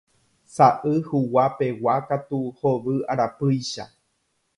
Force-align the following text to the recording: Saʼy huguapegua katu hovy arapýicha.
Saʼy 0.55 0.93
huguapegua 1.09 1.95
katu 2.07 2.39
hovy 2.59 2.95
arapýicha. 3.11 3.83